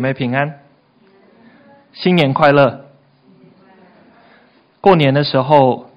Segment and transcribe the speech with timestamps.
[0.00, 0.60] 姐妹平安，
[1.92, 2.86] 新年快乐！
[4.80, 5.90] 过年的时候，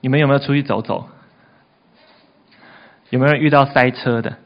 [0.00, 1.06] 你们有没有出去走走？
[3.10, 4.38] 有没有遇到塞车的？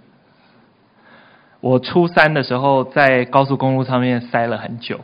[1.61, 5.03] 我初三的时候在高速公路上面塞了很久。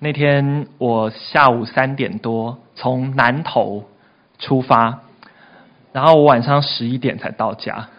[0.00, 3.88] 那天我下午三点多从南头
[4.40, 5.02] 出发，
[5.92, 7.90] 然后我晚上十一点才到家。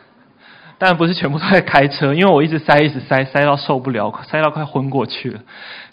[0.78, 5.40] 但不是全部都在开车，因为我一直塞，一直塞，塞到受不了，塞到快昏过去了。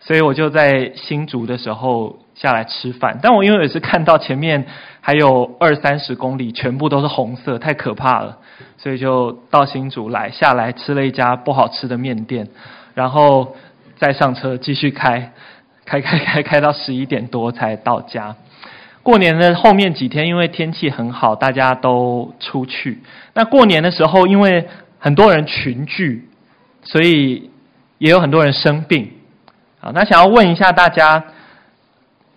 [0.00, 3.18] 所以我就在新竹的时候下来吃饭。
[3.22, 4.66] 但我因为也是看到前面
[5.00, 8.38] 还有二三十公里全部都是红色，太可怕了，
[8.76, 12.48] 所以就到新竹来，下来吃了一家不好吃的面店，
[12.94, 13.54] 然后
[13.96, 15.32] 再上车继续开，
[15.86, 18.34] 开开开开到十一点多才到家。
[19.04, 23.02] 过年的后面几天，因为天气很好，大家都出去。
[23.34, 24.68] 那过年的时候，因为
[25.04, 26.28] 很多人群聚，
[26.84, 27.50] 所以
[27.98, 29.10] 也有很多人生病。
[29.80, 31.24] 啊，那想要问一下大家，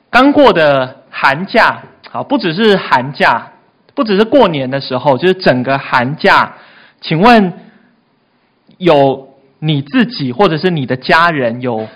[0.09, 3.51] 刚过的寒假，啊，不只是寒假，
[3.93, 6.55] 不只是过年的时候，就是整个寒假，
[7.01, 7.53] 请问
[8.79, 11.87] 有你自己或者是你的家人有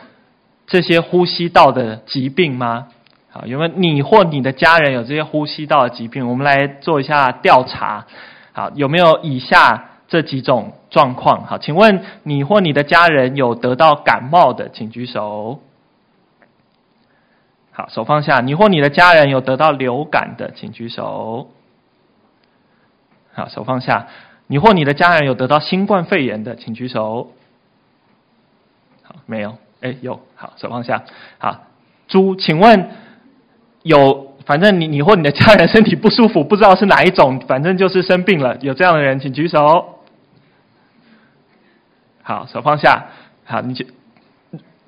[0.67, 2.90] 这些呼吸道的疾病吗？
[3.34, 6.30] 啊，有没有你或你的家人有这些呼吸道的疾病？
[6.30, 8.06] 我们来做一下调查。
[8.52, 11.46] 好，有没有以下这几种状况？
[11.46, 15.62] 好，请问你或你的家人有得到感冒的，请举手。
[17.72, 18.42] 好，手放下。
[18.42, 21.48] 你或你的家人有得到流感的，请举手。
[23.34, 24.08] 好，手放下。
[24.48, 27.32] 你或你的家人有得到新冠肺炎的，请举手。
[29.04, 29.56] 好，没有。
[29.82, 30.20] 哎，有。
[30.36, 31.04] 好，手放下。
[31.38, 31.62] 好，
[32.08, 32.90] 猪，请问。
[33.84, 38.58] 有，反正你你或你的家人身体不舒服，不知道是哪一种，反正就是生病了。
[38.60, 39.98] 有这样的人，请举手。
[42.30, 43.08] 好，手放下。
[43.44, 43.83] 好，你就，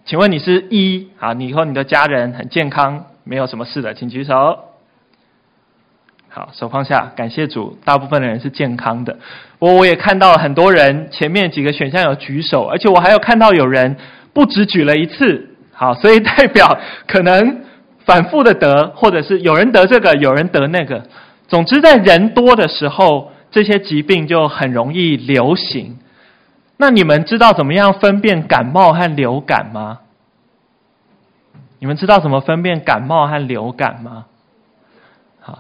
[0.06, 1.08] 请问你是一？
[1.17, 4.59] 好，你和你的家人很健康，没有什么事的，请举手。
[6.30, 7.12] 好，手放下。
[7.16, 9.18] 感谢主，大部分的人是健康的。
[9.57, 13.97] 我我也看到很多人前面几个选项有举手，而且我还有看到有人
[14.34, 15.56] 不止举了一次。
[15.74, 17.63] 好，所以代表可能。
[18.06, 21.03] 反复的得，或者是有人得这个，有人得那个。
[21.47, 25.97] 总之，在人多的时候，这些疾病就很容易流行。
[26.81, 30.00] 那你们知道怎么样分辨感冒和流感吗？
[31.78, 34.25] 你们知道怎么分辨感冒和流感吗？
[35.40, 35.59] 好，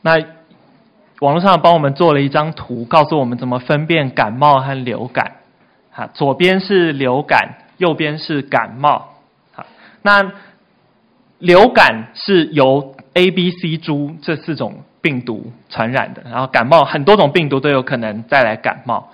[0.00, 0.16] 那
[1.20, 5.32] 网络上帮我们做了一张图，告诉我们怎么分辨感冒和流感。
[5.90, 9.10] 好，左边是流感，右边是感冒。
[9.52, 9.66] 好，
[10.00, 10.32] 那。
[11.40, 19.10] 流感是由 A、B、C 株这四种病毒传染的，然后感冒很多种病毒都有可能再来感冒。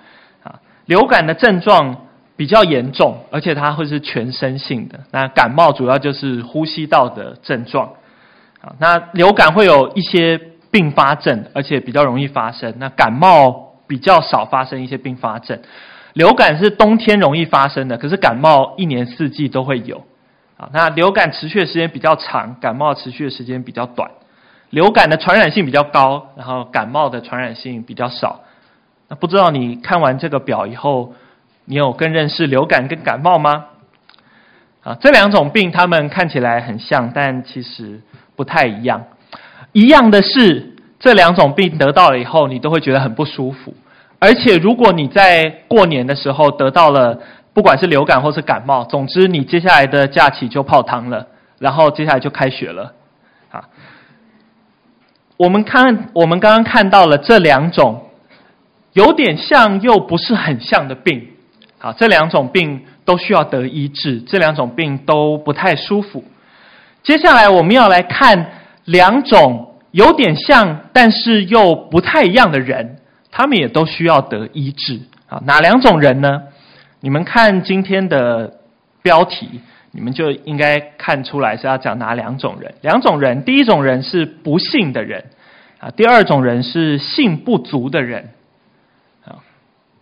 [0.90, 4.98] 流感的症状比较严重，而且它会是全身性的。
[5.12, 7.90] 那感冒主要就是呼吸道的症状。
[8.60, 12.74] 啊，那流感会有一些并发症，而且比较容易发生。
[12.78, 15.60] 那感冒比较少发生一些并发症。
[16.14, 20.02] 流感是冬天容易发生的，可是感冒一年四季都会有。
[20.56, 24.10] 啊，那流感持续的时间比较长，感冒持续的时间比较短。
[24.70, 28.40] 流感的传染性比较高，然后感冒的传染性比较少。
[29.10, 31.12] 那不知道你看完这个表以后，
[31.66, 33.66] 你有更认识流感跟感冒吗？
[34.82, 38.00] 啊，这两种病它们看起来很像，但其实
[38.36, 39.04] 不太一样。
[39.72, 43.74] 一样的是，这两种病得到了以后，你都会觉得很不舒服。
[44.18, 47.18] 而且如果你在过年的时候得到了。
[47.52, 51.26] 不管是流感或是感冒，总之你接下来的假期就泡汤了，
[51.58, 52.94] 然后接下来就开学了。
[53.50, 53.64] 啊，
[55.36, 58.04] 我们看，我们刚刚看到了这两种
[58.92, 61.28] 有点像又不是很像的病。
[61.78, 66.24] 好，这两种病都需要得医治，这两种病都不太舒服。
[67.02, 68.52] 接下来我们要来看
[68.84, 72.98] 两种有点像但是又不太一样的人，
[73.30, 75.00] 他们也都需要得医治。
[75.28, 76.42] 啊，哪两种人呢？
[77.00, 78.52] 你们看今天的
[79.00, 79.60] 标题，
[79.92, 82.74] 你们就应该看出来是要讲哪两种人。
[82.82, 85.24] 两种人，第一种人是不信的人，
[85.78, 88.28] 啊，第二种人是信不足的人。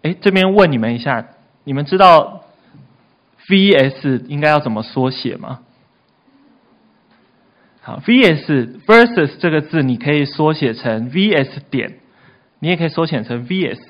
[0.03, 1.27] 哎，这边问你们一下，
[1.65, 2.45] 你们知道
[3.49, 5.61] VS 应该要怎么缩写吗？
[7.81, 11.99] 好，VS versus 这个字，你可以缩写成 VS 点，
[12.61, 13.81] 你也可以缩写成 VS，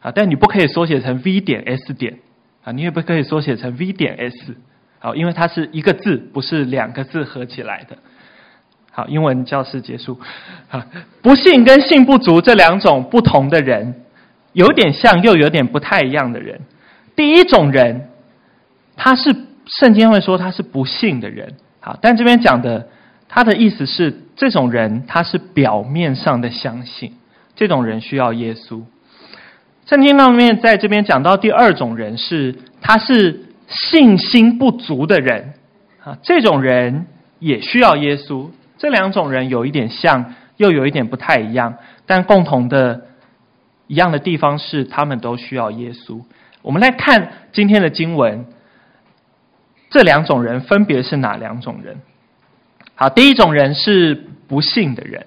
[0.00, 2.18] 啊，但你不可以缩写成 V 点 S 点。
[2.64, 4.56] 啊，你也不可以缩写成 V 点 S，
[4.98, 7.96] 好，因为它是一个字，不是两个字合起来的。
[8.90, 10.20] 好，英文教室结束。
[10.68, 10.84] 啊，
[11.22, 14.02] 不信跟信不足这两种不同的人，
[14.58, 16.60] 有点像又有点不太一样的人。
[17.14, 18.08] 第一种人，
[18.96, 19.32] 他是
[19.66, 21.54] 圣经会说他是不信的人。
[21.78, 22.88] 好，但这边讲的
[23.28, 27.12] 他的意思是，这种人他是表面上的相信，
[27.54, 28.82] 这种人需要耶稣。
[29.86, 35.54] 圣经上面在这边讲到第二种人是，他是信心不足的人。
[36.02, 37.06] 啊，这种人
[37.38, 38.48] 也需要耶稣。
[38.76, 41.76] 这两种人有一点像，又有一点不太一样，
[42.06, 43.02] 但共同的
[43.88, 46.22] 一样的地方是，他们都需要耶稣。
[46.62, 48.46] 我们来看今天的经文，
[49.90, 51.96] 这两种人分别是哪两种人？
[52.94, 54.14] 好，第一种人是
[54.46, 55.26] 不信的人。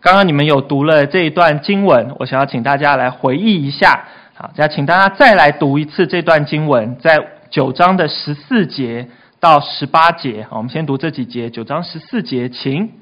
[0.00, 4.04] 刚刚你们有读了这一段经文，我想要请大家来回忆一下。
[4.34, 7.18] 好，再请大家再来读一次这段经文，在
[7.50, 9.06] 九章的十四节
[9.38, 10.46] 到十八节。
[10.48, 13.01] 好，我们先读这几节，九章十四节，请。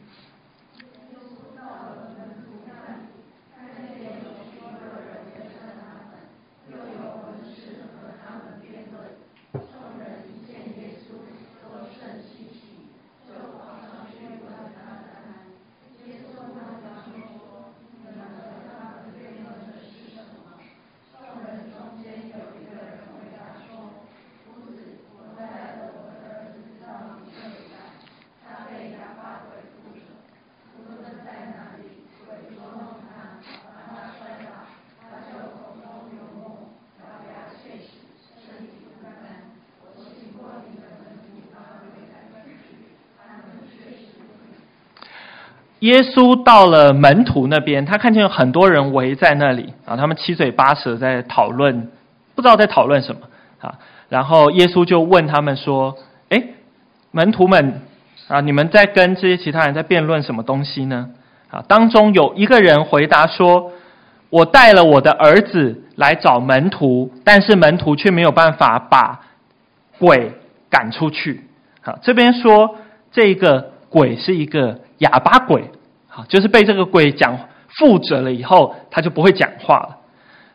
[45.91, 51.89] 耶稣到了门徒那边，他看见有很多人围在那里啊，他们七嘴八舌在讨论，
[52.37, 53.23] 不知道在讨论什么
[53.61, 53.75] 啊。
[54.09, 55.97] 然后耶稣就问他们说
[56.31, 56.55] ：“诶，
[57.11, 57.83] 门徒们
[58.29, 61.11] 啊，你们在跟这些其他人在辩论什么东西呢？”
[61.51, 63.73] 啊，当中有一个人回答说
[64.31, 69.21] ：“我带了我的儿子来找门徒，但是门徒却没有办法把
[69.99, 70.33] 鬼
[70.71, 71.45] 赶出去。”
[71.83, 72.77] 好，这边说
[73.11, 74.79] 这个鬼是一个。
[75.01, 75.71] 哑巴鬼，
[76.13, 79.97] 好，就是被这个鬼讲附着了以后，他就不会讲话了。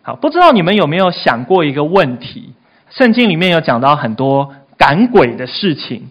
[0.02, 2.54] 好，不知道你们有没有想过一个问题？
[2.90, 6.10] 圣经里面有讲到很多赶鬼的事情。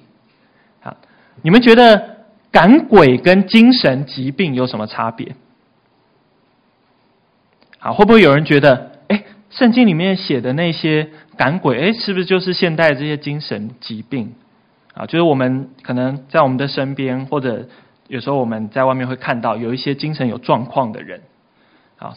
[0.80, 0.96] 好，
[1.42, 5.36] 你们觉得赶鬼跟精神疾病有什么差别？
[7.78, 14.34] 好，会不会有人觉得，哎，圣经里面写的那些赶鬼，哎，是不是就是现代这些精神疾病？
[14.94, 17.68] 啊，就是我们可能在我们的身边或者。
[18.08, 21.22] 有时候我们在外面会看到有一些精神有状况的人，
[21.96, 22.14] 啊，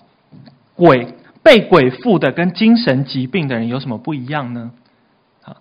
[0.76, 1.08] 鬼
[1.42, 4.72] 被鬼附的跟精神疾病的人有什么不一样呢？
[5.44, 5.56] 啊，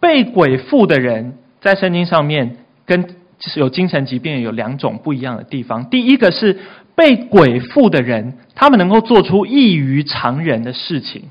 [0.00, 3.14] 被鬼附的人在圣经上面跟
[3.54, 5.88] 有精神疾病有两种不一样的地方。
[5.88, 6.58] 第一个是
[6.96, 11.22] 被鬼附的人，他们能够做出异于常人的事情，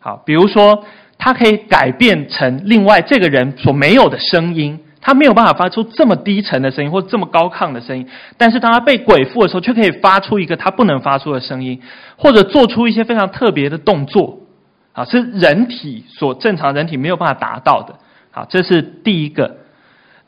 [0.00, 0.84] 好，比如说
[1.18, 4.80] 他可以改变成另外这个人所没有的声音。
[5.08, 8.06] 他没有办法发出这么低沉的声音，或这么高亢的声音，
[8.36, 11.80] 但是当他被鬼附的时候，却可以发出一个他不能发出的声音，
[12.18, 14.40] 或者做出一些非常特别的动作，
[14.92, 17.94] 啊，是人体所正常人体没有办法达到的。
[18.30, 19.56] 好，这是第一个。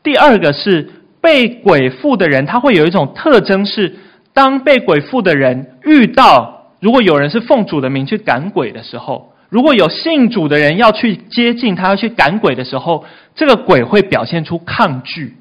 [0.03, 0.89] 第二个是
[1.21, 3.99] 被鬼附的人，他会有一种特征是，
[4.33, 9.30] 当被鬼附的人遇到，如果有人是奉主的名去赶鬼的时候。
[9.51, 13.05] 如果有信主的人要去接近他，要去赶鬼的时候，
[13.35, 15.37] 这个鬼会表现出抗拒，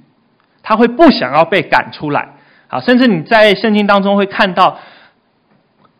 [0.64, 2.30] 他会不想要被赶出来。
[2.68, 4.80] 啊，甚至你在圣经当中会看到，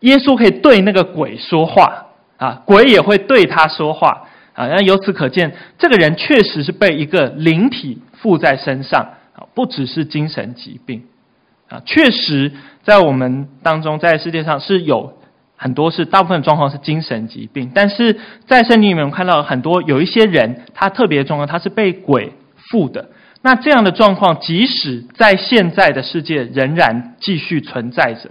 [0.00, 9.00] 耶稣可以对那个鬼说话，啊，鬼也会对他说话，啊，那由此可见，这个人确实是被一个灵体附在身上，
[9.34, 11.04] 啊，不只是精神疾病，
[11.68, 12.52] 啊，确实
[12.82, 15.14] 在我们当中，在世界上是有。
[15.62, 22.32] 很多是大部分状况是精神疾病，但是在圣经里面我们看到很多有一些人，他特别的状况，他是被鬼
[22.70, 23.10] 附的。
[23.42, 28.30] 那这样的状况，即使在现在的世界仍然继续存在着。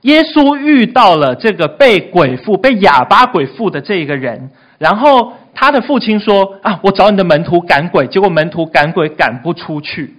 [0.00, 10.16] 耶稣遇到了这个被鬼附、被哑巴鬼附的这一个人，然后他的父亲说：“啊，我找你的门徒赶鬼，结果门徒赶鬼赶不出去。”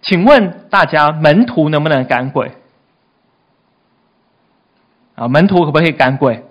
[0.00, 2.50] 请问大家，门徒能不能赶鬼？
[5.20, 6.42] 啊，门徒可不可以赶鬼？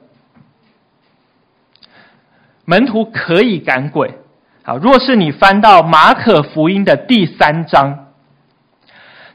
[2.65, 4.13] 门徒可以赶鬼。
[4.61, 8.11] 好，若是你翻到马可福音的第三章，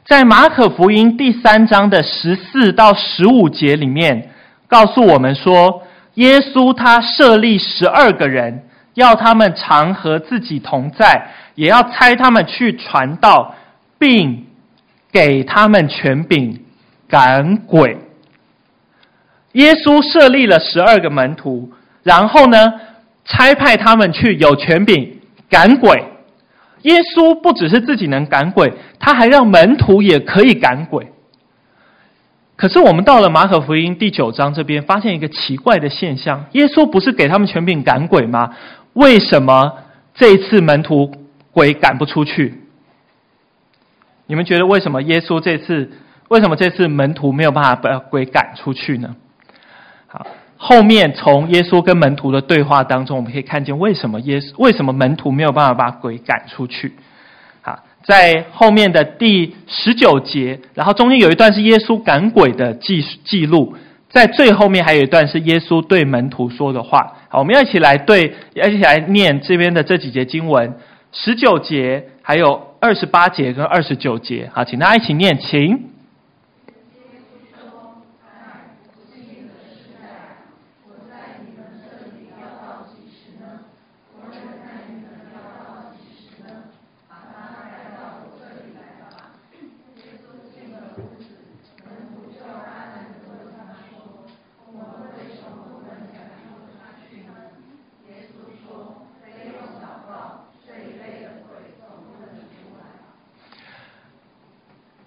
[0.05, 4.29] 在马可福音第三章的十四到十五节里面，
[4.69, 13.53] 告诉我们说，耶稣他设立十二个人，要他们常和自己同在，也要差他们去传道，
[13.99, 14.45] 并
[15.11, 16.63] 给他们权柄
[17.09, 17.97] 赶鬼。
[19.55, 21.71] 耶稣设立了十二个门徒，
[22.03, 22.73] 然后呢，
[23.25, 25.19] 差派他们去有权柄
[25.49, 26.03] 赶鬼。
[26.81, 31.07] 耶稣不只是自己能赶鬼，他还让门徒也可以赶鬼。
[32.57, 38.55] 可是我们到了马可福音第九章这边，发现一个奇怪的现象：耶稣不是给他们权柄赶鬼吗？
[38.93, 39.73] 为什么
[40.13, 41.11] 这一次门徒
[41.51, 42.61] 鬼赶不出去？
[44.27, 45.91] 你们觉得为什么耶稣这次，
[46.27, 49.15] 为什么这次门徒没有办法把鬼赶出去呢？
[50.57, 56.93] 后面从耶稣跟门徒的对话当中，我们可以看见为什么耶稣，为什么门徒没有办法把鬼赶出去。
[57.61, 63.75] 好，在后面的第十九节，然后中间有一段是耶稣赶鬼的记记录，
[64.09, 67.13] 在最后面还有一段是耶稣对门徒说的话。
[67.29, 70.73] 好，我们要一起来对，要一起来念这边的这几节经文，
[71.11, 72.75] 十九节还有。
[72.81, 75.94] 二十八节跟二十九节，好，请大家一起念，请。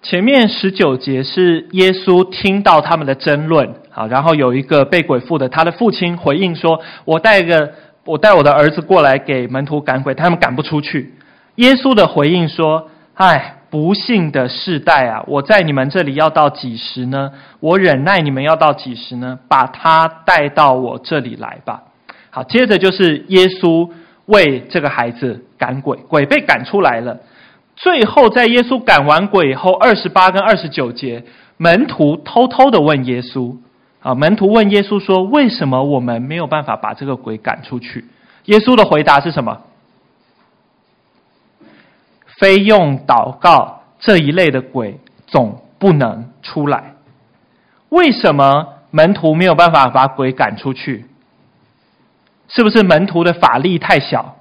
[0.09, 7.71] 前面十九节是耶稣听到他们的争论，好，然后有一个被鬼附的，他的父亲回应说：“我带个，
[8.05, 11.13] 我带我的儿子过来给门徒赶鬼，他们赶不出去。”
[11.57, 15.23] 耶稣的回应说：“唉，不幸的世代啊！
[15.27, 17.29] 我在你们这里要到几时呢？
[17.59, 19.37] 我忍耐你们要到几时呢？
[19.47, 21.83] 把他带到我这里来吧。”
[22.31, 23.87] 好，接着就是耶稣
[24.25, 27.15] 为这个孩子赶鬼，鬼被赶出来了。
[27.81, 31.23] 最后，在耶稣赶完鬼以后，二十八跟二十九节，
[31.55, 33.55] 门徒偷偷的问耶稣，
[34.01, 38.03] 啊，门徒问耶稣说：“为什么我们没有办法把这个鬼赶出去？”
[38.45, 39.61] 耶稣的回答是什么？
[42.37, 46.95] 非用祷告这一类的鬼总不能出来。
[47.87, 51.05] 为什么门徒没有办法把鬼赶出去？
[52.49, 54.35] 是不是门徒的法力太小？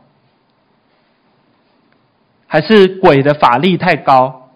[2.51, 4.49] 还是鬼的法力太高，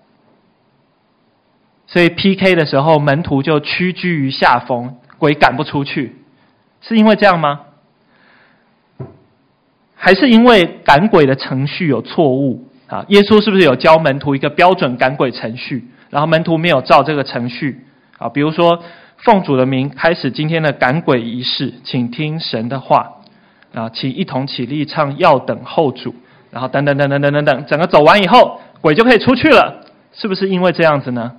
[1.86, 6.16] 所以 PK 的时候门徒就屈居于下风，鬼赶不出去，
[6.80, 7.60] 是因为这样吗？
[9.94, 13.04] 还是因为赶鬼的程序有错误啊？
[13.08, 17.84] 耶稣是不是有教门徒一个标准赶鬼程序，然后门徒没有照这个程序
[18.16, 18.28] 啊？
[18.30, 18.82] 比如说
[19.18, 23.18] 奉主的名开始今天的赶鬼仪式，请听神的话
[23.74, 26.14] 啊，请一同起立唱要等候主。
[26.52, 31.32] 然后等等等等等等等，整个走完以后，鬼就可以出去了，是不是因为这样子呢？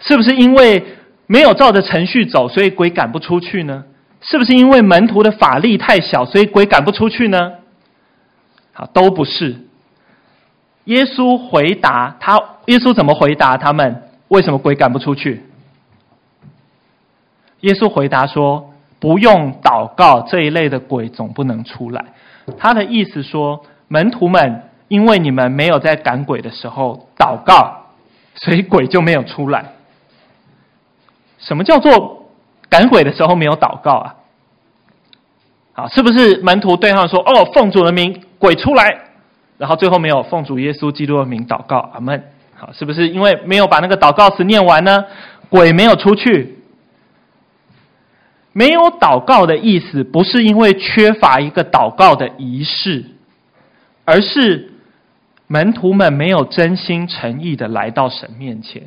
[0.00, 0.84] 是不是因为
[1.26, 3.84] 没有照着程序走，所以鬼赶不出去呢？
[4.20, 7.52] 是不是因为门徒的法力太小，所以鬼赶不出去呢？
[8.74, 9.56] 好，都不是。
[10.84, 14.02] 耶稣回答他，耶稣怎么回答他们？
[14.28, 15.42] 为什么鬼赶不出去？
[17.60, 22.04] 耶稣回答说：“不用祷告，这一类的鬼总不能出来。”
[22.58, 23.64] 他的意思说。
[23.92, 27.88] 门徒们，因为你们没有在赶鬼的时候祷告，
[28.34, 29.66] 所以鬼就没有出来。
[31.36, 32.30] 什么叫做
[32.70, 34.14] 赶鬼的时候没有祷告啊？
[35.74, 39.08] 好，是不是门徒对他们说：“哦，奉主的名，鬼出来。”
[39.58, 42.24] 然后最后没有奉主耶稣基督的名祷告，阿门。
[42.54, 45.04] 好，是不是因为没有把那个祷告词念完呢？
[45.50, 46.58] 鬼没有出去。
[48.54, 53.04] 没有祷告的意思，不是因为缺乏一个祷告的仪式。
[54.04, 54.70] 而是
[55.46, 58.82] 门徒们没有真心诚意的来到神面前，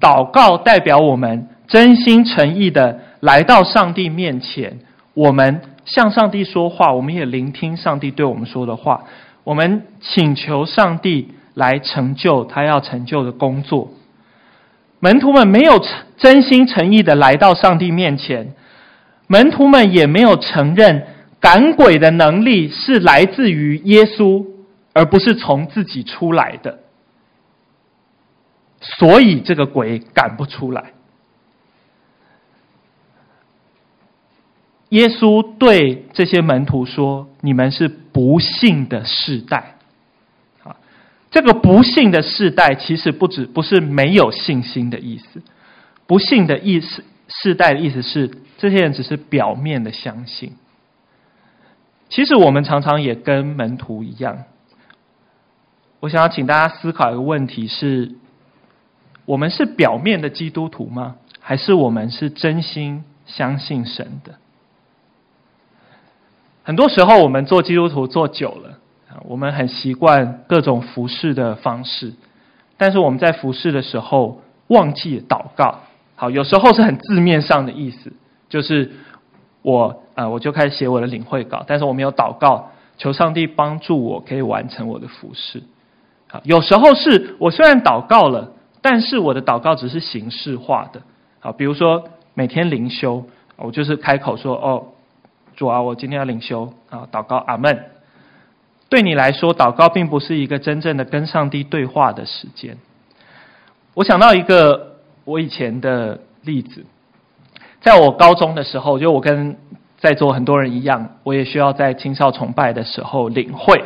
[0.00, 4.78] 祷告代表我们真心诚意的来到上帝面前，
[5.14, 9.04] 我们向上帝说话，我们也聆听上帝对我们说的话，
[9.42, 13.90] 我们请求上帝来成就他要成就的工作。
[15.00, 15.84] 门徒们没有
[16.16, 18.54] 真心诚意的来到上帝面前，
[19.26, 21.06] 门徒们也没有承认
[21.40, 24.46] 赶鬼的能力是来自于耶稣。
[24.94, 26.78] 而不是从自己出来的，
[28.80, 30.92] 所以这个鬼赶不出来。
[34.90, 39.74] 耶稣对这些门徒说：“你们是不信的世代。”
[40.62, 40.76] 啊，
[41.32, 45.42] 这个不信的世代其实不止不是没有信心的意思，
[46.06, 50.52] 不信的意思，世代的意思是这些人只是表面的相信。
[52.08, 54.44] 其实我们常常也跟门徒一样。
[56.04, 58.12] 我想要请大家思考一个问题：是，
[59.24, 61.16] 我们是表面的基督徒吗？
[61.40, 64.34] 还是我们是真心相信神的？
[66.62, 68.78] 很多时候我们做基督徒做久了，
[69.22, 72.12] 我们很习惯各种服侍的方式，
[72.76, 75.80] 但是我们在服侍的时候忘记祷告。
[76.16, 78.12] 好，有时候是很字面上的意思，
[78.50, 78.92] 就是
[79.62, 85.62] 我呃我就开始写我的领会稿，但是我没有祷告，求上帝帮助我可以完成我的服侍。
[86.42, 91.00] 有时候是我虽然祷告了，但是我的祷告只是形式化的。
[91.40, 93.24] 好，比如说每天灵修，
[93.56, 94.86] 我就是开口说哦。
[95.56, 97.84] 主啊，我今天要领修啊，祷告阿门。
[98.88, 102.76] 对你来说，祷告并不是一个真正的跟上帝对话的时间。
[103.94, 106.84] 我想到一个我以前的例子，
[107.80, 109.56] 在我高中的时候，就我跟
[109.96, 113.80] 在座很多人一样，我也需要在青少崇拜的时候领会。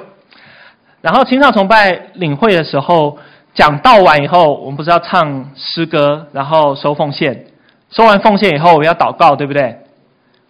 [1.00, 3.18] 然后青少崇拜领会的时候，
[3.54, 7.46] 讲道完以后，我们不是要唱诗歌，然后收奉献，
[7.90, 9.78] 收完奉献以后，我们要祷告，对不对？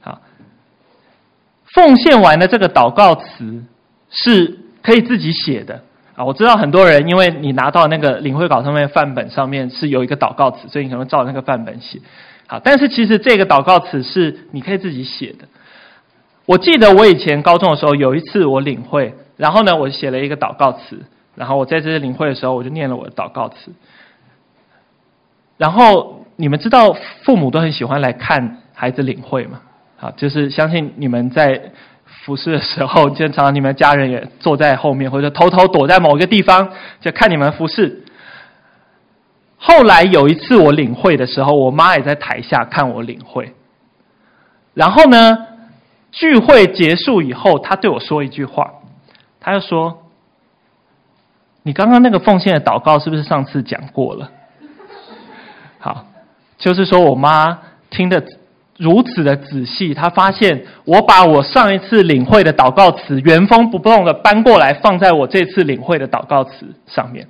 [0.00, 0.20] 好
[1.74, 3.62] 奉献完的这个祷告词
[4.10, 5.82] 是可以自己写的
[6.16, 6.24] 啊！
[6.24, 12.00] 我知道很多人，因为你拿到那个领会稿上面范本上面是有一个祷告词，所以你可能照那个范本写。
[12.46, 15.46] 好，但是其实这个祷告词是你可以自己写的。
[16.46, 21.02] 我记得我以前高中的时候有一次我领会，然后呢，我写了一个祷告词，
[21.34, 23.72] 然后我在这些领会的时候，我就念了我的祷告词。
[25.56, 29.60] 然后你们知道父母都很喜欢来看孩子领会吗？
[29.96, 31.72] 好，就是相信你们在
[32.04, 38.04] 服侍的时候，经常你们家人也坐在后面，或者偷偷躲在某一个地方，就看你们服侍。
[39.56, 43.54] 后来有一次我领会的时候，我妈也在台下看我领会。
[44.74, 45.38] 然后呢，
[46.12, 48.72] 聚会结束以后，她对我说一句话，
[49.48, 50.04] 他就说
[51.64, 54.30] ：“你刚刚那个奉献的祷告是不是上次讲过了？”
[55.80, 56.06] 好，
[56.58, 57.58] 就是说我妈
[57.90, 58.22] 听的。
[58.80, 67.26] 如此的仔细，她发现我把我上一次领会的祷告词原封不动的搬过来，放在我这次领会的祷告词上面。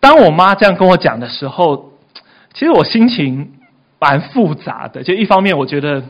[0.00, 1.92] 当我妈这样跟我讲的时候，
[2.54, 3.52] 其实我心情
[3.98, 5.02] 蛮复杂的。
[5.02, 6.02] 就一方面，我觉得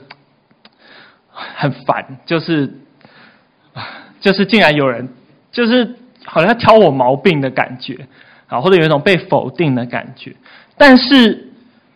[1.32, 2.72] 很烦，就是
[4.20, 5.08] 就是竟然有人
[5.50, 8.06] 就是好像挑我毛病的感觉
[8.46, 10.36] 啊，或者有一种被否定的感觉，
[10.76, 11.46] 但是。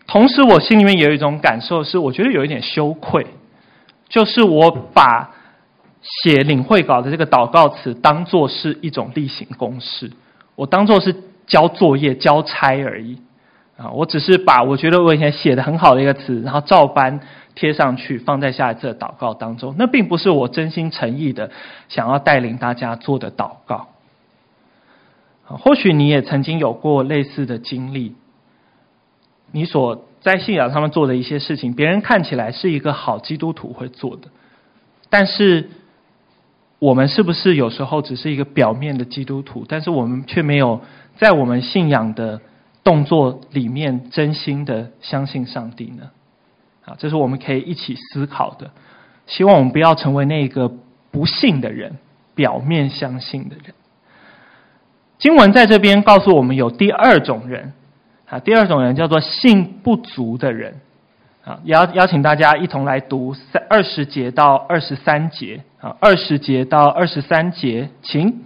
[0.07, 3.25] 同时，我心里面也有一种感受，是我觉得有一点羞愧，
[4.07, 5.31] 就是我把
[6.03, 10.11] 写领会稿的这个祷告词当做是一种例行公事，
[10.53, 11.15] 我当做是
[11.47, 13.17] 交作业、交差而已
[13.77, 13.91] 啊！
[13.91, 17.19] 我只是把我觉得我以前写的很好的一个词，然后照搬
[17.55, 19.75] 贴上去，放在下一次的祷告当中。
[19.77, 21.51] 那并不是我真心诚意的
[21.89, 23.87] 想要带领大家做的祷告。
[25.43, 28.15] 或许你也曾经有过类似的经历。
[29.51, 34.27] 你所在信仰上面做的一些事情，别人看起来是一个好基督徒会做的，
[35.09, 35.69] 但是
[36.79, 40.81] 我们是不是有时候只是一个表面的基督徒，但是我们却没有
[41.15, 42.41] 在我们信仰的
[42.85, 46.11] 动作里面真心的相信上帝呢？
[46.85, 48.71] 啊，这是我们可以一起思考的。
[49.25, 50.71] 希望我们不要成为那个
[51.11, 51.97] 不信的人，
[52.35, 53.73] 表面相信的人。
[55.17, 57.73] 经文在这边告诉我们，有第二种人。
[58.29, 60.79] 啊，第二种人叫做信不足的人，
[61.43, 68.45] 啊，邀邀请大家一同来读三二十节到二十三节，啊，二十节到二十三节，请。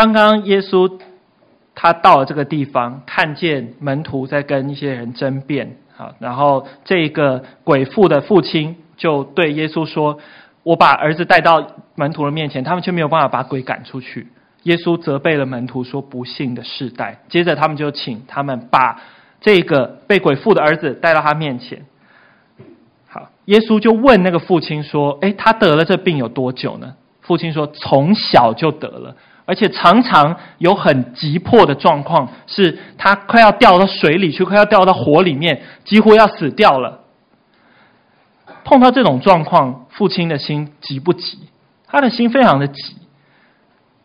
[0.00, 0.90] 刚刚耶稣
[1.74, 10.18] 他到了这个地方，看见门徒在跟一些人争辩，好，然后这个鬼父的父亲就对耶稣说
[10.64, 14.28] ：“我把儿子带到门徒的面前，他们却没有办法把鬼赶出去。”
[14.64, 19.02] 耶稣责备了门徒说：“不幸的世代。”接着他们就请他们把
[19.42, 21.84] 这个被鬼附的儿子带到他面前。
[23.06, 29.14] 好，耶稣就问那个父亲说：“诶，他得了这病有多久呢？”父亲说：“从小就得了。”
[29.50, 37.00] 而且常常有很急迫的状况，是他快要掉到水里去，快要掉到火里面，几乎要死掉了。
[38.62, 41.40] 碰到这种状况，父亲的心急不急？
[41.88, 42.94] 他的心非常的急。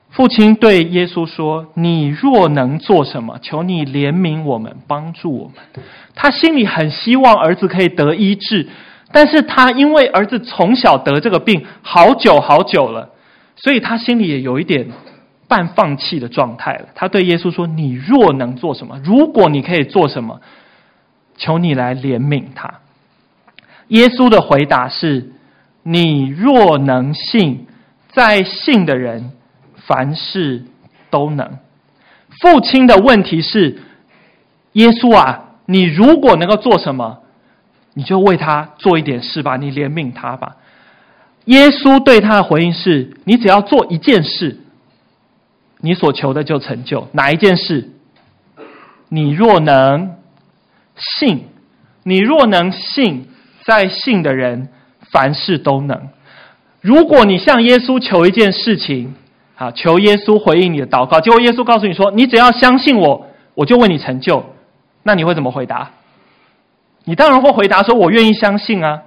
[0.09, 8.67] 父亲对耶稣说：“你若能做什么，求你怜悯我们，帮助我们。”他心里很希望儿子可以得医治，
[9.11, 13.09] 但是他因为儿子从小得这个病，好久好久了，
[13.55, 14.87] 所以他心里也有一点
[15.47, 16.87] 半放弃的状态了。
[16.95, 20.41] 他对耶稣说：“你若能做什么，如果你可以做什么，
[21.37, 22.81] 求你来怜悯他。”
[23.89, 25.31] 耶稣的回答是
[25.83, 27.67] ：“你若能信，
[28.11, 29.31] 在信的人
[29.75, 30.65] 凡事
[31.09, 31.59] 都能。”
[32.41, 33.79] 父亲的问题是
[34.73, 37.19] ：“耶稣啊，你如果能够做什么，
[37.93, 40.57] 你就为他做一点事吧，你怜悯他吧。”
[41.45, 44.57] 耶稣对他的回应是：“你只要做一件事，
[45.79, 47.07] 你所求的就成就。
[47.11, 47.89] 哪一件事？
[49.09, 50.17] 你若能
[50.95, 51.47] 信，
[52.03, 53.29] 你若能信。”
[53.65, 54.69] 在信的人，
[55.09, 56.09] 凡事都能。
[56.81, 59.15] 如果你向耶稣求一件事情，
[59.55, 64.45] 啊，求耶稣回应你的祷告，结果耶稣告诉你说：“你只要相信我，我就为你成就。”
[65.01, 65.89] 那你会怎么回答？
[67.05, 69.01] 你当然会回答说：“我愿意相信啊。”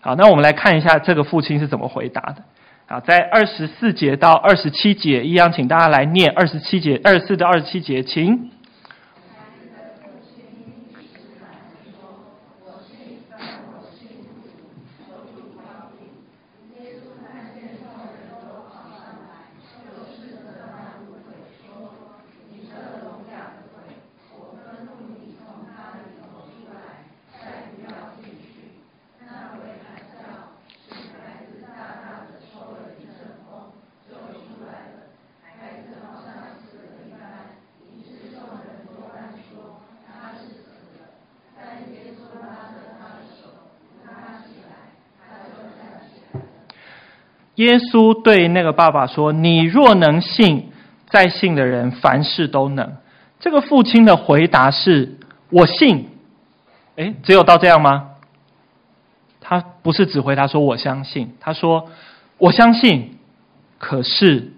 [0.00, 2.36] 好，那我们来看一下这个父亲是怎么回答的。
[2.86, 8.50] 好，在二十四节到二十七节，一样，请大家来念二十七节、二十四到二十七节，请。
[47.64, 50.70] 耶稣对那个爸爸说：“你若能信，
[51.08, 52.96] 在信的人凡事都能。”
[53.40, 55.18] 这个父亲的回答是
[55.50, 56.08] ：“我信。”
[56.96, 58.10] 诶，只有到这样吗？
[59.40, 61.90] 他不是只回答说“我相信”，他说
[62.38, 63.18] ：“我相信，
[63.78, 64.52] 可是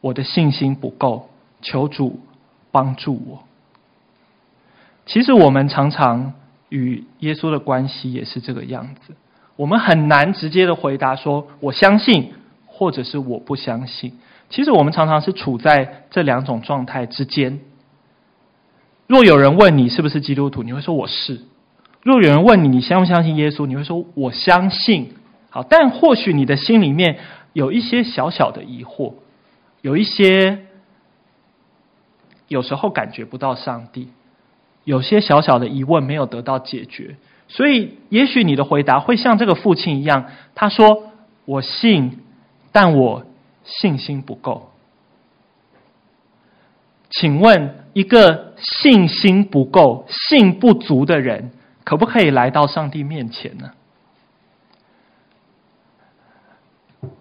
[0.00, 1.30] 我的信心不够，
[1.62, 2.20] 求主
[2.70, 3.44] 帮助我。”
[5.06, 6.34] 其实我们常常
[6.68, 9.14] 与耶稣的关系也是这个样子。
[9.56, 12.32] 我们很难直接的回答说“我相信”
[12.78, 14.12] 或者是“我不相信”。
[14.50, 17.58] 其实我们常常是处在这两种状态之间。
[19.08, 21.38] 若有人问你是不是基督徒，你会说我是；
[22.02, 25.14] 若有人问你你相不相信耶稣，你会说我相信。
[25.50, 27.18] 好，但或许你的心里面
[27.52, 29.14] 有一些小小的疑惑，
[29.80, 30.66] 有一些
[32.46, 34.10] 有时候感觉不到上帝，
[34.84, 37.16] 有些小小的疑问没有得到解决。
[37.48, 41.12] 所以，也许你的回答会像这个父亲一样，他说
[41.46, 42.18] ：“我信，
[42.72, 43.24] 但我
[43.64, 44.70] 信心不够。”
[47.10, 51.50] 请问，一个信心不够、信不足的人，
[51.84, 53.72] 可不可以来到上帝面前呢？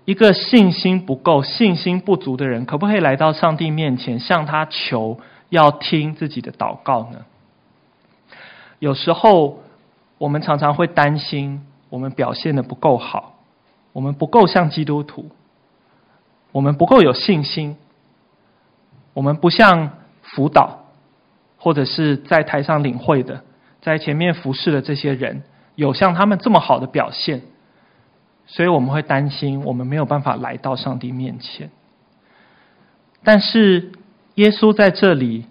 [0.05, 7.25] 一个信心不够、信心不足的人，可不可以来到上帝面前，向他求，要听自己的祷告呢？
[8.79, 9.59] 有时候。
[10.19, 13.36] 我们常常会担心，我们表现的不够好，
[13.97, 15.31] 我们不够像基督徒，
[16.51, 17.77] 我们不够有信心，
[19.15, 19.89] 我们不像
[20.21, 20.85] 辅导
[21.57, 23.41] 或者是在台上领会的，
[23.81, 25.41] 在前面服侍的这些人，
[25.73, 27.41] 有像他们这么好的表现，
[28.45, 31.71] 所以我们会担心，我们没有办法来到上帝面前。
[33.23, 33.93] 但是
[34.35, 35.47] 耶稣在这里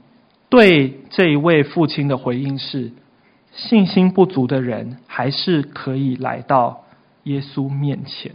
[0.48, 2.92] 对这一位父亲的回应是。
[3.50, 6.84] 信心不足的人，还是可以来到
[7.26, 8.32] 耶稣面前。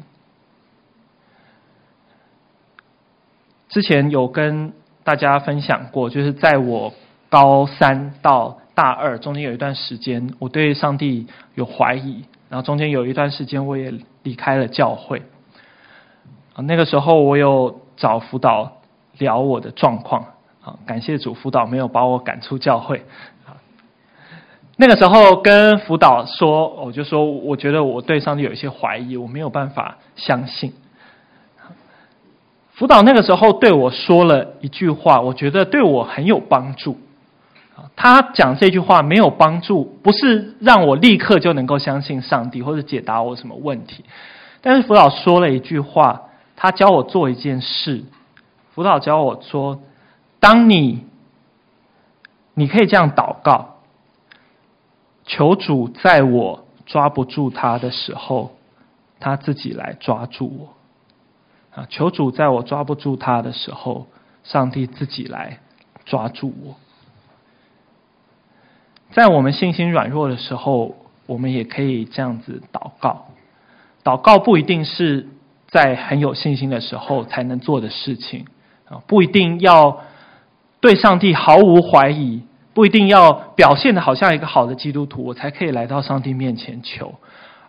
[3.70, 4.74] 之前有跟
[5.04, 6.94] 大家分享过，就是在我
[7.30, 15.22] 高三到大二中间有一段时间，我对上帝有怀疑，然后中间有一段时间我也离开了教会。
[16.54, 18.82] 啊，那个时候我有找辅导
[19.18, 23.06] 聊我的状况，啊，感谢主，辅导没有把我赶出教会。
[24.78, 30.74] 那个时候跟辅导说，我就说，我觉得我对上帝有一些怀疑，我没有办法相信。
[32.74, 36.98] 辅导那个时候对我说了一句话，我觉得对我很有帮助。
[37.96, 44.04] 他讲这句话没有帮助，不是让我立刻就能够相信上帝或者解答我什么问题。
[44.62, 46.24] 但是辅导说了一句话，
[46.56, 48.04] 他教我做一件事。
[48.74, 49.80] 辅导教我说，
[50.40, 51.06] 当你，
[52.56, 53.81] 你可以这样祷告。
[55.26, 58.52] 求主在我抓不住他的时候，
[59.20, 61.80] 他自己来抓住我。
[61.80, 64.08] 啊，求主在我抓不住他的时候，
[64.44, 65.60] 上帝自己来
[66.06, 66.76] 抓住我。
[69.12, 70.96] 在我们信心软弱的时候，
[71.28, 73.28] 我们也可以这样子祷告。
[74.04, 75.30] 祷告不一定是
[75.68, 78.48] 在很有信心的时候才能做的事情
[78.90, 80.02] 啊，不一定要
[80.80, 82.42] 对上帝毫无怀疑，
[82.74, 87.16] 不一定要表现的好像一个好的基督徒，我才可以来到上帝面前求，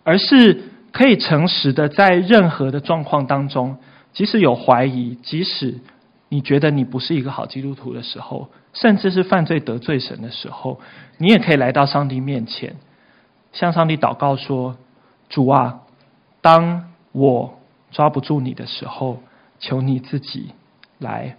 [0.03, 3.77] 而是可以诚实的在任何的状况当中，
[4.13, 5.79] 即使有怀疑，即使
[6.29, 10.79] 你觉得你不是一个好基督徒的时候，甚至是犯罪得罪神的时候，
[11.17, 12.75] 你也可以来到上帝面前，
[13.51, 14.77] 向上帝祷告说
[15.29, 15.81] ：“主啊，
[16.41, 17.59] 当我
[17.91, 19.19] 抓不住你的时候，
[19.59, 20.53] 求你自己
[20.97, 21.35] 来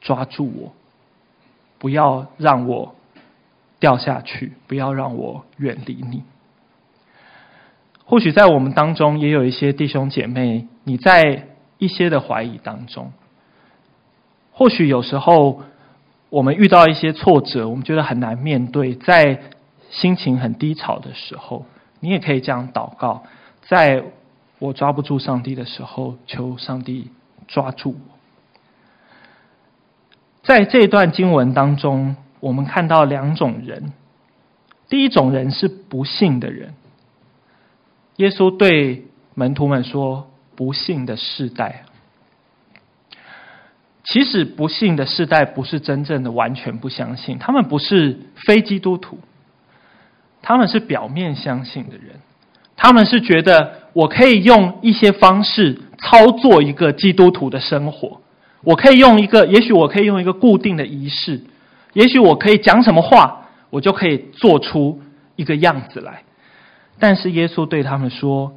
[0.00, 0.72] 抓住我，
[1.78, 2.95] 不要让我
[3.80, 6.22] 掉下去，不要让我远离你。”
[8.04, 13.12] 或许在我们当中也有一些弟兄姐妹，你在一些的怀疑当中，
[14.52, 15.62] 或许有时候。
[16.28, 19.40] 我们遇到一些挫折，我们觉得很难面对，在
[19.90, 21.64] 心情很低潮的时候，
[22.00, 23.22] 你也可以这样祷告：
[23.62, 24.02] 在
[24.58, 27.12] 我抓不住上帝的时候，求上帝
[27.46, 28.18] 抓住我。
[30.42, 33.92] 在这段经文当中，我们看到两种人。
[34.88, 36.74] 第一种人是不信的人。
[38.16, 39.04] 耶稣对
[39.34, 41.82] 门徒们说：“不信的世代。”
[44.08, 49.18] 其实不信的世代不是真正的完全不相信，他们不是非基督徒，
[50.40, 52.20] 他们是表面相信的人，
[52.76, 58.20] 他们是觉得我可以用一些方式操作一个基督徒的生活，
[58.62, 61.40] 我可以用一个，也许我可以用一个固定的仪式，
[61.96, 65.00] 也许我可以讲什么话，我就可以做出
[65.34, 66.24] 一个样子来。
[66.98, 68.52] 但是耶稣对他们说，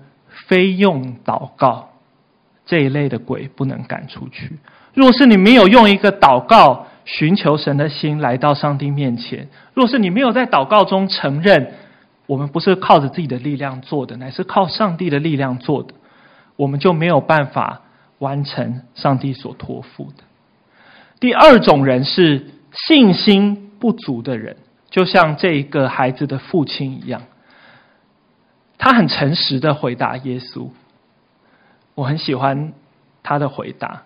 [0.48, 1.92] 非用祷告，
[2.66, 4.60] 这一类的鬼不能赶出去。
[4.94, 11.76] 若是你没有用一个祷告寻求神的心来到上帝面前，若是你没有在祷告中承认
[12.26, 15.94] 我们不是靠着自己的力量做的，乃是靠上帝的力量做的，
[16.58, 17.84] 我们就没有办法
[18.18, 20.24] 完成上帝所托付的。
[21.22, 24.58] 第二种人是信心不足的人，
[24.90, 27.24] 就像这个孩子的父亲一样，
[28.78, 30.70] 他很诚实的回答耶稣，
[31.96, 32.74] 我很喜欢
[33.24, 34.04] 他的回答。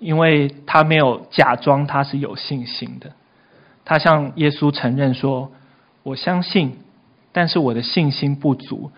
[0.00, 3.10] 因为他没有假装他是有信心的，
[3.84, 5.50] 他向耶稣承认说
[6.04, 6.78] ：“我相信，
[7.32, 8.92] 但是我的信心不足，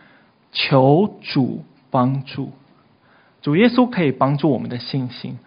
[0.53, 2.53] 求主帮助。”
[3.41, 5.39] 主耶稣可以帮助我们的信心。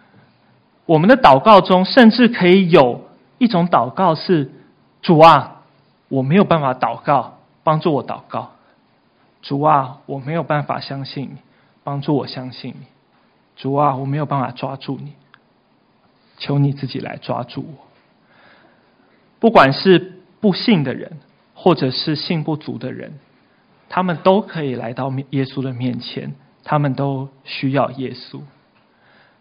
[0.86, 3.02] 我们的祷告中，甚至可以有
[3.44, 4.50] 一种祷告是
[5.02, 5.62] ：“主啊，
[6.08, 8.52] 我没有办法祷告，帮助我祷告。”
[9.42, 11.36] 主啊，我没有办法相信你，
[11.84, 12.86] 帮助我相信你。
[13.56, 15.12] 主啊，我没有办法抓住你。
[16.38, 17.86] 求你自己来抓住我。
[19.38, 21.18] 不管是不信的人，
[21.54, 23.18] 或者是信不足的人，
[23.90, 28.40] 他们都可以来到耶稣的面前，他们都需要耶稣。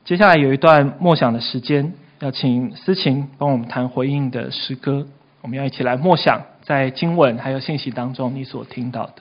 [0.03, 5.05] 接下来有一段默想的时间，要请思琴帮我们弹回应的诗歌。
[5.41, 9.15] 我们要一起来默想，在经文还有信息当中，你所听到的。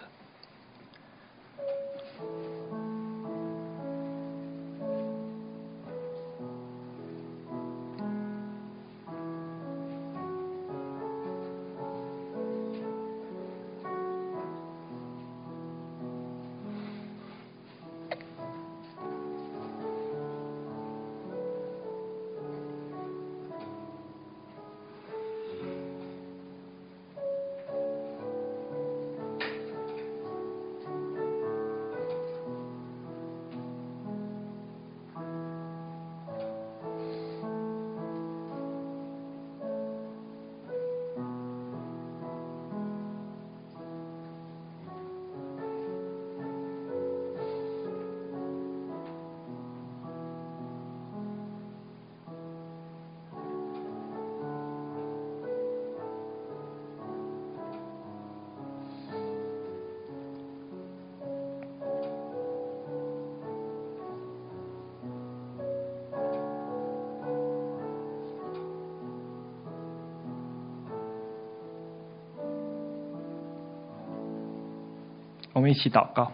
[75.52, 76.32] 我们一起祷告。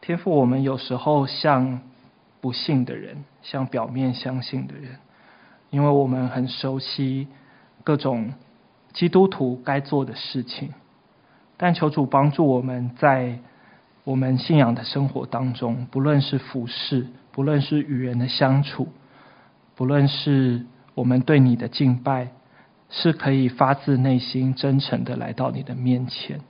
[0.00, 1.80] 天父，我们有时候像
[2.40, 4.98] 不信的人，像表面相信的人，
[5.70, 7.26] 因为我们很熟悉
[7.82, 8.34] 各种
[8.92, 10.74] 基督徒该做的事情，
[11.56, 13.38] 但求主帮助我们在
[14.04, 18.88] 我们信仰的生活当中，不论是服侍，不论是与人的相处，
[19.74, 22.28] 不论是我们对你的敬拜，
[22.96, 26.40] 是可以发自内心、真诚的来到你的面前，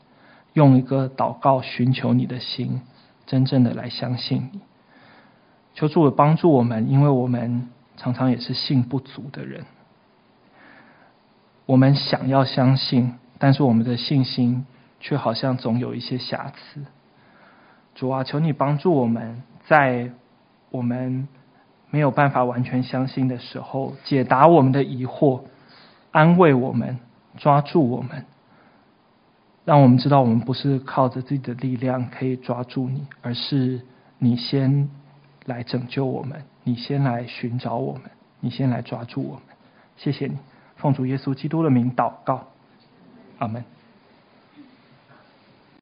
[0.53, 2.83] 用一个祷告寻求你的心，
[3.25, 4.61] 真正的来相信你。
[5.73, 9.65] 求主帮助我们，因为我们常常也是信不足的人。
[11.65, 14.67] 我们想要相信，但是我们的信心
[15.01, 16.85] 却好像总有一些瑕疵。
[17.95, 20.11] 主啊，求你帮助我们，在
[20.71, 21.27] 我们
[21.91, 25.41] 没有办法完全相信的时候，解答我们的疑惑，
[26.15, 26.97] 安慰我们，
[27.39, 28.25] 抓住我们，
[29.65, 33.81] 让我们知道我们不是靠着自己的力量可以抓住你，而是
[34.19, 34.89] 你先
[35.45, 38.03] 来拯救我们，你先来寻找我们，
[38.39, 39.43] 你先来抓住我们。
[39.97, 40.39] 谢谢你。
[40.77, 42.47] 奉主耶稣基督的名祷告，
[43.39, 43.65] 阿门。